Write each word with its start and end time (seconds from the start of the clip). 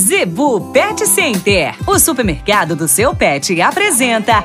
Zebu 0.00 0.72
Pet 0.72 1.06
Center, 1.06 1.74
o 1.86 1.98
supermercado 1.98 2.74
do 2.74 2.88
seu 2.88 3.14
pet, 3.14 3.60
apresenta. 3.60 4.42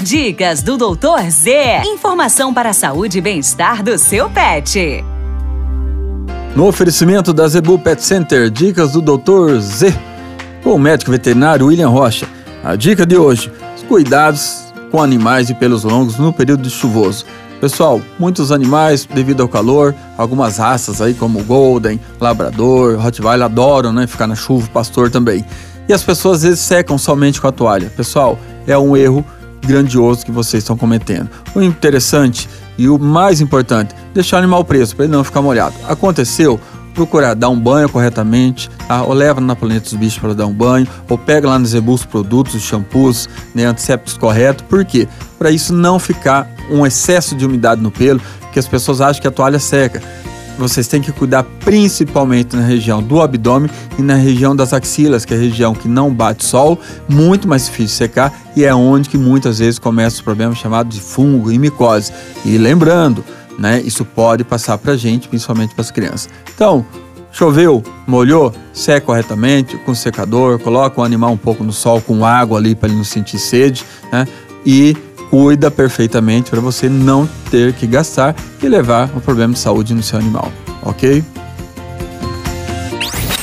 Dicas 0.00 0.62
do 0.62 0.76
Doutor 0.76 1.28
Z. 1.28 1.82
Informação 1.86 2.54
para 2.54 2.70
a 2.70 2.72
saúde 2.72 3.18
e 3.18 3.20
bem-estar 3.20 3.82
do 3.82 3.98
seu 3.98 4.30
pet. 4.30 5.04
No 6.54 6.68
oferecimento 6.68 7.32
da 7.32 7.48
Zebu 7.48 7.80
Pet 7.80 8.00
Center, 8.00 8.48
dicas 8.48 8.92
do 8.92 9.02
Doutor 9.02 9.58
Z. 9.60 9.92
Com 10.62 10.76
o 10.76 10.78
médico 10.78 11.10
veterinário 11.10 11.66
William 11.66 11.88
Rocha. 11.88 12.28
A 12.62 12.76
dica 12.76 13.04
de 13.04 13.16
hoje: 13.16 13.50
os 13.76 13.82
cuidados 13.82 14.72
com 14.92 15.02
animais 15.02 15.50
e 15.50 15.54
pelos 15.54 15.82
longos 15.82 16.16
no 16.16 16.32
período 16.32 16.70
chuvoso. 16.70 17.26
Pessoal, 17.60 18.00
muitos 18.18 18.50
animais, 18.50 19.04
devido 19.04 19.42
ao 19.42 19.48
calor, 19.48 19.94
algumas 20.16 20.56
raças 20.56 21.02
aí 21.02 21.12
como 21.12 21.44
Golden, 21.44 22.00
Labrador, 22.18 22.98
Rottweiler 22.98 23.44
adoram 23.44 23.92
né, 23.92 24.06
ficar 24.06 24.26
na 24.26 24.34
chuva, 24.34 24.66
pastor 24.72 25.10
também. 25.10 25.44
E 25.86 25.92
as 25.92 26.02
pessoas 26.02 26.38
às 26.38 26.42
vezes 26.44 26.60
secam 26.60 26.96
somente 26.96 27.38
com 27.38 27.46
a 27.46 27.52
toalha. 27.52 27.92
Pessoal, 27.94 28.38
é 28.66 28.78
um 28.78 28.96
erro 28.96 29.22
grandioso 29.66 30.24
que 30.24 30.32
vocês 30.32 30.62
estão 30.62 30.74
cometendo. 30.74 31.28
O 31.54 31.60
interessante 31.60 32.48
e 32.78 32.88
o 32.88 32.98
mais 32.98 33.42
importante, 33.42 33.94
deixar 34.14 34.36
o 34.36 34.38
animal 34.38 34.64
preso 34.64 34.96
para 34.96 35.04
ele 35.04 35.12
não 35.12 35.22
ficar 35.22 35.42
molhado. 35.42 35.74
Aconteceu, 35.86 36.58
procurar 36.94 37.34
dar 37.34 37.50
um 37.50 37.60
banho 37.60 37.90
corretamente, 37.90 38.70
tá? 38.88 39.02
ou 39.02 39.12
leva 39.12 39.38
na 39.38 39.54
planeta 39.54 39.84
dos 39.84 39.94
bichos 39.94 40.18
para 40.18 40.32
dar 40.32 40.46
um 40.46 40.52
banho, 40.52 40.88
ou 41.06 41.18
pega 41.18 41.46
lá 41.46 41.58
nos 41.58 41.70
Zebus 41.70 42.06
produtos, 42.06 42.54
os 42.54 42.62
shampoos, 42.62 43.28
né, 43.54 43.66
antissépticos 43.66 44.16
correto. 44.16 44.64
Por 44.64 44.82
quê? 44.84 45.06
Para 45.38 45.50
isso 45.50 45.74
não 45.74 45.98
ficar 45.98 46.48
um 46.70 46.86
excesso 46.86 47.34
de 47.34 47.44
umidade 47.44 47.80
no 47.80 47.90
pelo, 47.90 48.20
que 48.52 48.58
as 48.58 48.68
pessoas 48.68 49.00
acham 49.00 49.20
que 49.20 49.28
a 49.28 49.30
toalha 49.30 49.58
seca. 49.58 50.02
Vocês 50.58 50.86
têm 50.86 51.00
que 51.00 51.10
cuidar 51.10 51.42
principalmente 51.64 52.54
na 52.54 52.62
região 52.62 53.02
do 53.02 53.20
abdômen 53.20 53.70
e 53.98 54.02
na 54.02 54.14
região 54.14 54.54
das 54.54 54.74
axilas, 54.74 55.24
que 55.24 55.32
é 55.32 55.36
a 55.36 55.40
região 55.40 55.74
que 55.74 55.88
não 55.88 56.12
bate 56.12 56.44
sol, 56.44 56.78
muito 57.08 57.48
mais 57.48 57.64
difícil 57.64 57.86
de 57.86 57.92
secar 57.92 58.32
e 58.54 58.64
é 58.64 58.74
onde 58.74 59.08
que 59.08 59.16
muitas 59.16 59.58
vezes 59.58 59.78
começa 59.78 60.16
os 60.16 60.22
problemas 60.22 60.58
chamados 60.58 60.94
de 60.94 61.02
fungo 61.02 61.50
e 61.50 61.58
micose. 61.58 62.12
E 62.44 62.58
lembrando, 62.58 63.24
né? 63.58 63.80
Isso 63.80 64.04
pode 64.04 64.44
passar 64.44 64.76
para 64.76 64.92
a 64.92 64.96
gente, 64.96 65.28
principalmente 65.28 65.74
para 65.74 65.80
as 65.80 65.90
crianças. 65.90 66.28
Então, 66.54 66.84
choveu, 67.32 67.82
molhou, 68.06 68.52
seca 68.72 69.06
corretamente 69.06 69.78
com 69.78 69.94
secador, 69.94 70.58
coloca 70.58 71.00
o 71.00 71.04
animal 71.04 71.32
um 71.32 71.38
pouco 71.38 71.64
no 71.64 71.72
sol 71.72 72.02
com 72.02 72.24
água 72.24 72.58
ali 72.58 72.74
para 72.74 72.88
ele 72.88 72.98
não 72.98 73.04
sentir 73.04 73.38
sede, 73.38 73.82
né? 74.12 74.26
E 74.66 74.94
cuida 75.30 75.70
perfeitamente 75.70 76.50
para 76.50 76.60
você 76.60 76.88
não 76.88 77.28
ter 77.50 77.72
que 77.72 77.86
gastar 77.86 78.34
e 78.60 78.68
levar 78.68 79.08
um 79.16 79.20
problema 79.20 79.54
de 79.54 79.60
saúde 79.60 79.94
no 79.94 80.02
seu 80.02 80.18
animal, 80.18 80.52
ok? 80.82 81.24